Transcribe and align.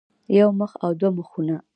يو 0.37 0.49
مخ 0.59 0.71
او 0.83 0.89
دوه 0.99 1.11
مخونه 1.17 1.57